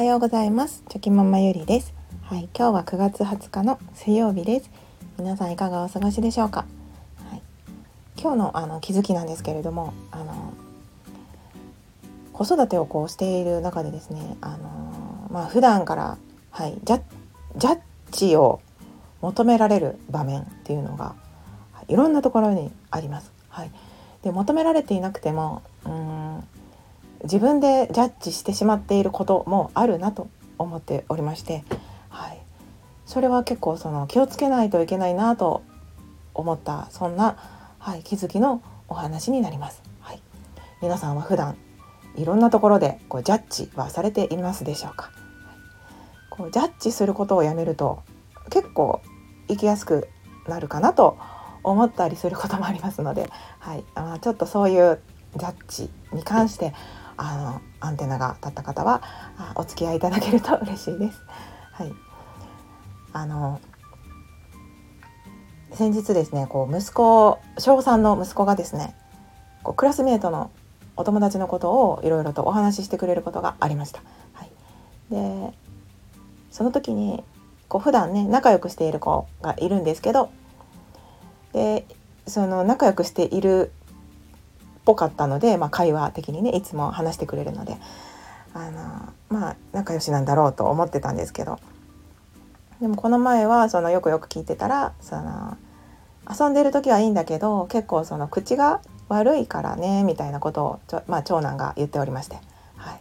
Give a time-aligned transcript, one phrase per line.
[0.00, 0.82] はようございます。
[0.88, 1.92] チョキママゆりです。
[2.22, 4.70] はい今日は9月20日の水曜日です。
[5.18, 6.64] 皆さんいかがお過ごしでしょうか？
[7.28, 7.42] はい、
[8.18, 10.54] 今日のあの気づきなんですけれどもあの
[12.32, 16.16] 子育てをこうしている中でですねあのまあ普段から
[16.50, 17.02] はいジャ
[17.58, 17.80] ジャッ
[18.10, 18.62] ジを
[19.20, 21.14] 求められる場面っていうのが
[21.88, 23.30] いろんなところにあります。
[23.50, 23.70] はい、
[24.22, 26.44] で求められていなくてもうん
[27.24, 31.64] 自分でジャッジしてしまっていることもあるなと思っておりまして、
[32.08, 32.40] はい、
[33.06, 35.62] それは結構その気をつけないといけないなと
[36.34, 37.36] 思ったそんな、
[37.78, 39.82] はい、気づきのお話になります。
[40.00, 40.22] はい、
[40.82, 41.56] 皆さんは普段
[42.16, 45.10] いろんなところでこうジャッジはされていますでしょうか？
[46.30, 48.02] こうジャッジすることをやめると
[48.50, 49.00] 結構
[49.48, 50.08] 生きやすく
[50.48, 51.18] なるかなと
[51.62, 55.00] 思ったりすることもありますので、はい、あちょっとそういう
[55.36, 56.72] ジャッジに関して
[57.22, 59.02] あのアンテナが立った方は
[59.54, 61.20] お付き合いいただけると嬉しいです。
[61.72, 61.92] はい、
[63.12, 63.60] あの
[65.74, 68.96] 先日ですねこう息子小3の息子がですね
[69.62, 70.50] こうクラスメートの
[70.96, 74.00] お友達のことをいろいろとお話ししてくれることがありました。
[74.32, 74.50] はい、
[75.10, 75.52] で
[76.50, 77.22] その時に
[77.68, 80.30] こう普段ね仲良くしている子がいるんですけど
[81.52, 81.84] で
[82.26, 83.72] その仲良くしている
[84.90, 87.76] ぽかったので、まあ、会話的にねいつも話してくれるので
[88.54, 91.58] あのまあ仲良しなんだろうと思ってたんですけど。
[92.80, 95.58] でもこの前はそのよくよく聞いてたらその
[96.26, 102.38] 遊んでる時はいいんだけど結構その口が悪いからねみたいなことをちょ、まあ、長男が言っておりまして、
[102.76, 102.98] は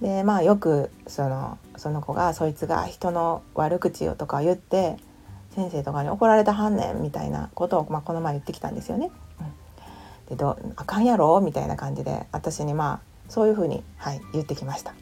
[0.00, 4.96] い、でまあよくそのその子がそいつが人の悪口をとか言って
[5.56, 9.10] 先生とかに怒られたはんねんみたいなことを、まあ、この前言ってきたんですよね。
[10.28, 11.40] でどあかんやろ？
[11.40, 14.94] みたいな感じで私にまあそういうふうに、はい、言ってきました。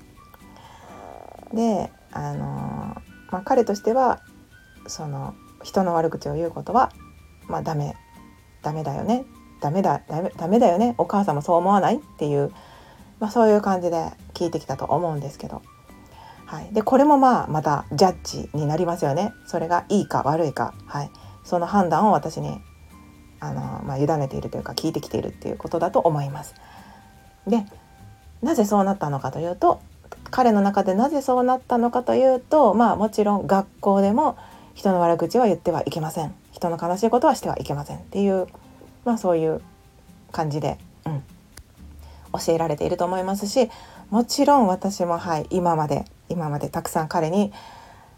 [1.53, 2.47] であの
[3.31, 4.21] まあ、彼としては
[4.87, 6.93] その人の悪口を言うことは
[7.49, 7.97] まあダメ
[8.63, 9.25] ダメだよね。
[9.61, 10.95] ダメだダメダメだよね。
[10.99, 12.53] お母さんもそう思わないっていう、
[13.21, 15.63] まあ、そういう感じで聞いてきたと思うんですけど、
[16.45, 19.33] はい、でこれもまあまたジャッジになりますよね。
[19.47, 21.11] それがいいか悪いか、はい、
[21.43, 22.61] その判断を私に
[23.41, 26.55] あの、まあ、委ねているというか聞いてきているっていうことだと思います。
[27.47, 27.65] で
[28.43, 29.81] なぜそうなったのかというと
[30.31, 34.37] 彼の中でなぜそうなったのかというとまあもちろん学校でも
[34.75, 38.47] 人の悪口は言ってはいけません人の悲しいことはしてはいけませんっていう
[39.05, 39.61] まあそういう
[40.33, 41.23] 感じで、うん、
[42.45, 43.71] 教えられていると思いますし
[44.11, 47.53] もちろん私もはい今まで今までたくさん彼に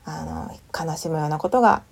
[0.04, 1.82] あの悲しむようなことが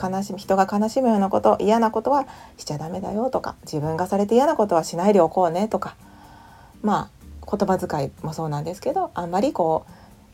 [0.00, 2.26] 悲しみ人が悲しむようなこと嫌なことは
[2.56, 5.96] しちゃダメだよとか自分がされて嫌なことはしないでおこうねとか
[6.82, 9.92] まあ言葉遣いもそうなんですけどあんまりこう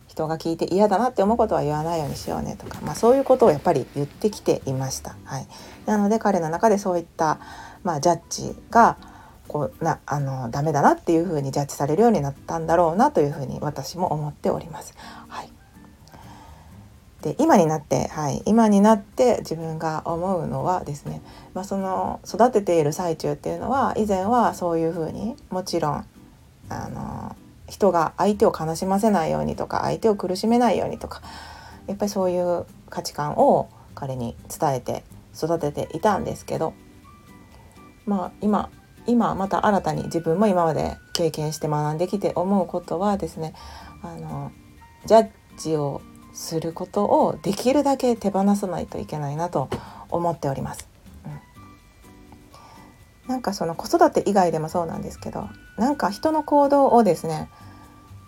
[0.08, 5.16] 人が聞いて嫌だなって思うことは言わないようにしようねとか、まあ、そういうことをやっぱり言ってきていました。
[5.24, 5.46] はい、
[5.86, 7.38] なので彼の中でそういった、
[7.84, 8.96] まあ、ジャッジが
[9.46, 14.94] こうなあのダメだなっていうふうにジャッジされるようになったんだろうなというふうに私も思っております。
[15.28, 15.50] はい、
[17.22, 21.20] で今になって、はい、今になって自分が思うのはですね、
[21.52, 26.06] まあ、その育てている最中っていうのは以前はそういうふうにもちろん
[26.68, 27.36] あの
[27.68, 31.22] 人が相手を悲しませないようにとか相手を苦しめないようにとか
[31.86, 35.02] やっぱりそういう価値観を彼に伝えて
[35.36, 36.72] 育てていたんですけど
[38.06, 38.70] まあ今
[39.06, 43.54] 今また新たに自分も今まで経験して学んできて思うことはですね
[44.02, 44.52] あの
[45.06, 46.00] ジャッジを
[46.38, 49.68] することをできるだけ手放さないといけないなと
[50.08, 50.88] 思っております。
[51.26, 51.28] う
[53.26, 57.50] ん、なんかその子育て以外でもそうなんですけどなんか人の行動をですね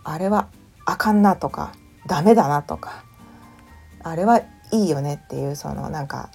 [0.03, 0.49] あれは
[0.87, 1.73] あかんなとか
[2.09, 3.05] ダメだなとか
[4.03, 4.41] あれは
[4.73, 6.31] いいよねっていうそのなんか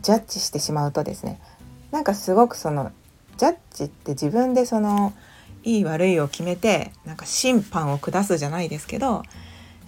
[0.00, 1.40] ジャッジしてしまうとですね
[1.90, 2.92] なんかすごくその
[3.36, 5.12] ジャッジって自分でその
[5.64, 9.24] いい悪いを決めてなんか審判を下すじゃないですけど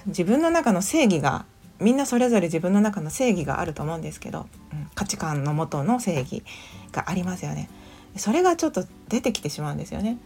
[0.06, 1.44] 自分の中の正義が
[1.80, 6.42] みんなそれぞれ自分の中の正義があると思うんですけど、うん、価値観のもとの正義
[6.92, 7.68] がありますよね。
[8.16, 10.18] それがちょっと出てきてしまうんですよね。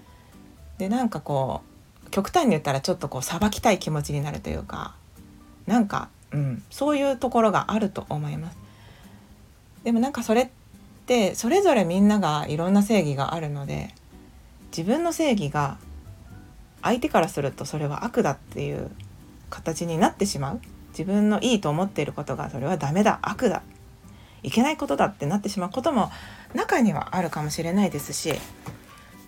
[0.79, 1.63] でなんかこ
[2.07, 4.95] う極端に言ったらちょっとこう裁きたい気持ちになるというか
[5.67, 8.59] なんか、うん、そういうところがあると思います。
[9.85, 10.49] でもなんかそれっ
[11.07, 13.95] てそれぞれみんながいろんな正義があるので
[14.77, 15.79] 自分の正義が
[16.83, 18.91] 相手からするとそれは悪だっていう
[19.51, 20.61] 形になってしまう。
[20.91, 23.19] 自分のいいと思っていることがそれはダメだ。
[23.23, 23.63] 悪だ。
[24.43, 26.11] いけないことだってなってしまうことも
[26.55, 28.33] 中にはあるかもしれないですし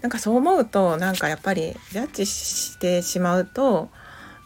[0.00, 3.88] なんかそう思うとなんかやっぱりジャッジしてしまうと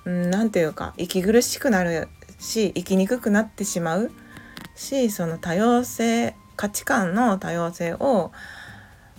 [0.04, 2.08] 何て言うか息苦しくなる
[2.38, 4.10] し生きにくくなってしまう
[4.74, 8.32] しその多様性価値観の多様性を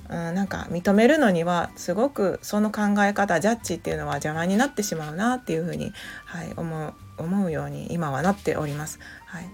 [0.09, 5.91] うん、なんか認めるのにはすごくその考え方ジャッジっていうのは邪魔になってしまうなっていうふうに、
[6.25, 8.99] はい、思う思うように今はなっております。
[9.25, 9.49] はい、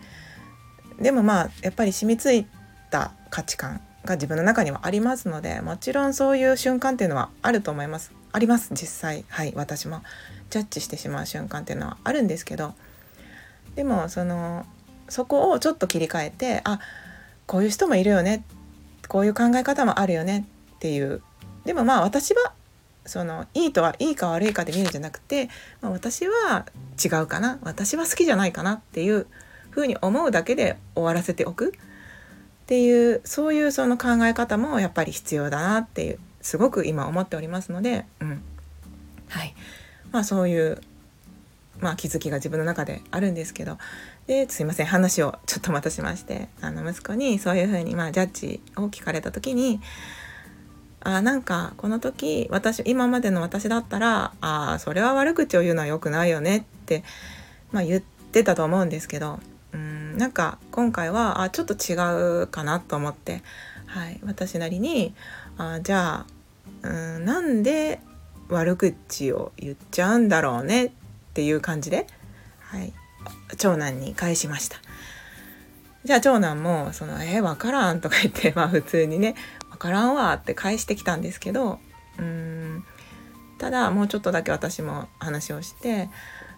[1.01, 2.45] でもまあやっぱり染みつい
[2.91, 8.11] た価値観が自分の中にはありますのでもちろんそういう瞬間っていうのはあると思います。
[8.31, 9.25] あります実際。
[9.29, 10.01] はい私も。
[10.49, 12.73] ジャッジしてしまう瞬間っていうのはあるんですけど。
[13.75, 14.65] でもその
[15.09, 16.79] そこをちょっと切り替えてあ
[17.45, 18.43] こういう人もいるよね
[19.07, 20.45] こういう考え方もあるよね
[20.75, 21.21] っていう。
[21.65, 22.53] でもまあ私は
[23.05, 25.49] そのいいとはいいか悪いかで見るんじゃなくて、
[25.81, 26.65] まあ、私は
[27.03, 27.59] 違うかな。
[27.61, 29.27] 私は好きじゃないかなっていう
[29.69, 31.73] ふうに思うだけで終わらせておく。
[32.63, 38.41] っていうそういうその考え方もやっぱり必要だなっていうすごく今思っておりますので、うん。
[39.29, 39.55] はい。
[40.11, 40.79] まあ、そういう、
[41.83, 43.77] まあ、気づきが自分の中であるんですけど。
[44.25, 46.47] ですいません話をちょっとまたしまして。
[46.61, 49.81] あの息子にそういうふうにまあジャッジを聞かれた時に
[51.01, 57.03] あなんかこの時私今までの私だったらあそれは悪口を言うのは良くないよねって、
[57.73, 59.39] まあ、言ってたと思うんですけど。
[59.73, 61.95] うんなんか今回はあちょっと違
[62.43, 63.41] うかなと思って、
[63.87, 65.15] はい、私なりに
[65.57, 66.25] あじゃ
[66.83, 67.99] あうんなんで
[68.49, 70.91] 悪口を言っちゃうんだろうねっ
[71.33, 72.07] ていう感じで、
[72.59, 72.93] はい、
[73.57, 74.77] 長男に返しました。
[76.05, 79.35] じゃあ長男もその「えー、分からん」とか言って まあ普通にね
[79.71, 81.79] 「分からんわ」って返してきたんですけど
[82.19, 82.83] うん
[83.57, 86.09] ただもうちょっとだけ私も話をして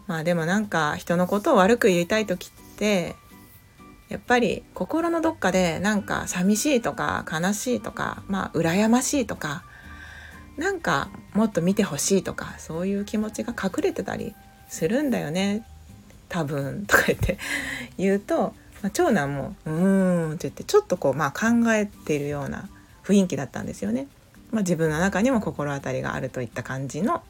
[0.07, 3.16] まあでもなんか人のことを悪く言いたい時って
[4.10, 9.63] やっぱり心のどっかでなんか寂しいとか悲しいとかまあ羨ましいとか
[10.57, 14.33] なんかもっと見てほしいとかそういう気持ちが隠れてたり
[14.68, 15.64] するんだよね。
[16.30, 17.38] 多分」とか言って。
[17.98, 22.70] 言うと、まあ、長男も「うーん」って言ってちょっとこう、まあ、考えているような
[23.04, 24.08] 雰囲気だったんですよね。
[24.52, 27.24] まあ、自分の中にも心当たりがあるといった感じの、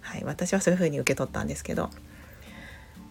[0.00, 1.90] はい、私はそういうふうに受け取ったんですけど、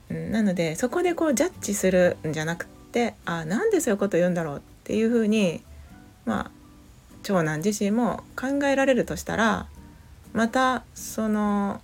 [0.09, 5.61] うん、なのでそこでこうジャッジするんじゃなくてあなんでそういうこと言うんだろうっていうふうに
[6.25, 6.51] まあ
[7.23, 9.67] 長男自身も考えられるとしたら
[10.33, 11.81] またその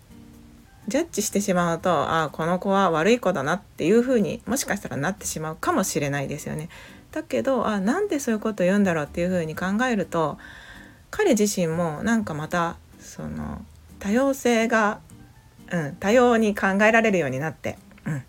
[0.88, 6.70] ジャッジしてしまうとああこの子は悪い子だなっていうふうにもしかしたらなってしまうかもしれないですよね。
[7.12, 10.38] だけどあなんでそういうこと言うんだろうっていうふうに考えると
[11.10, 13.62] 彼自身もなんかまたその
[14.00, 15.00] 多様性が、
[15.72, 18.24] うん、多様に考えられるようになって、うん、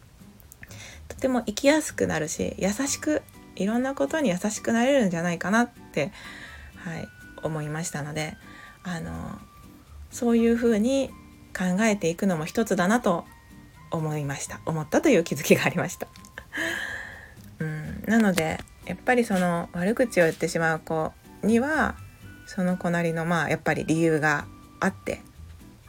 [1.08, 3.22] とても生きやすくなるし優しく
[3.56, 6.12] いろんなことに優しくなれるんじゃないかなって、
[6.76, 7.08] はい、
[7.42, 8.36] 思いましたので
[8.84, 9.38] あの
[10.10, 11.10] そういうふうに
[11.56, 13.24] 考えていくのも一つだなと
[13.90, 16.06] 思いました思ったという気づきがありました。
[17.60, 21.12] うん、なのでやっぱりその悪口を言ってしまう子
[21.42, 21.96] には
[22.46, 24.46] その子なりのまあやっぱり理由が
[24.80, 25.20] あって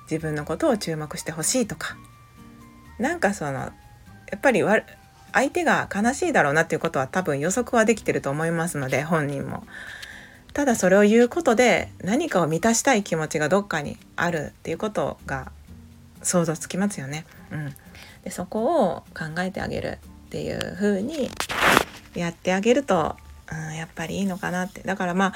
[0.10, 1.96] 自分のことを注目してほしいとか
[2.98, 3.72] なんかそのや
[4.36, 4.64] っぱり
[5.32, 9.64] 相手が悲しいだろうなっていうことは多分予測はできてると思いますので本人も。
[10.54, 15.52] ただそれを言うことで何かを満たしたい気持ちがどっかにあるっていうことが
[16.21, 17.26] 想像つきますよね。
[17.52, 17.73] うん、
[18.23, 21.30] でそこを考えてあげるっていう風に
[22.16, 23.16] やってあげると、
[23.52, 25.33] うん、やっぱりいいのかなってだからまあ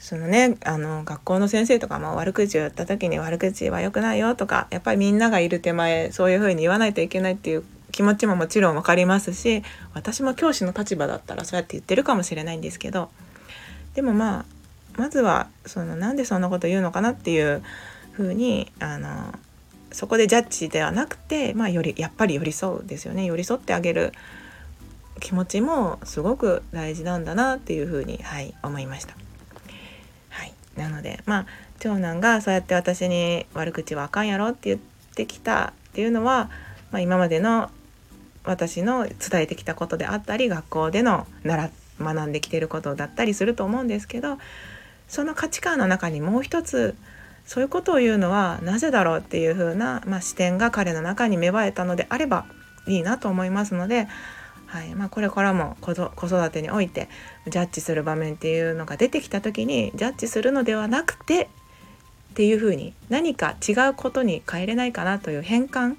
[0.00, 9.62] そのねあの学校の先生とかも悪口を言った時に悪口は良くないよとかやっぱりみんながいる手前そういう風に言わないといけないっていう気持ちももちろん分かりますし
[9.94, 13.10] 私も教師の立場だったらそうやって言ってるかもしれないんですけど
[13.94, 14.44] でもまあ
[14.96, 17.62] まずはそのなんでそんなこと言うのかなっていう
[18.12, 19.32] 風にあの
[19.98, 24.12] そこでジャッジではなくて、まあ、よりやっぱり寄り添うですよね寄り添ってあげる
[25.18, 29.16] 気持ちもすごく大事なんだなっていうふうに、はい、思いました。
[30.28, 31.46] はい、なのでまあ
[31.80, 34.80] 長男がそうやって私に悪口はあかんやろって言っ
[35.16, 36.48] てきたっていうのは、
[36.92, 37.68] まあ、今までの
[38.44, 44.38] 私の伝えてきたことであったり学校での習学んできてることだったりすると思うんですけど
[45.08, 46.94] その価値観の中にもう一つ
[47.48, 52.44] そういうことを言うのはなぜだろうっていう風な、まあ、視点が彼の中に芽生えたのであれば
[52.86, 54.06] いいなと思いますので、
[54.66, 57.08] はいまあ、これからも子育てにおいて
[57.46, 65.96] ジャッジする場面っていうのが出てきた時にジャッジするのではなくてっていう風に何か違うことに変えれないかなという変換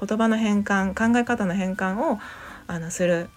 [0.00, 2.18] 言葉の変換考え方の変換を
[2.66, 3.28] あのする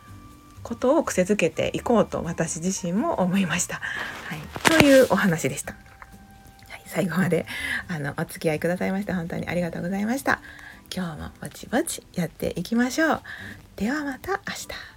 [0.63, 3.81] ことを癖づけていこうと私自身も思いました。
[4.27, 5.75] はい、というお話でした。
[6.91, 7.45] 最後まで
[7.87, 10.41] あのお付き合いくださいまして本当にありがとうございました。
[10.93, 13.21] 今日もぼちぼちやっていきましょう。
[13.77, 14.90] ではまた明日。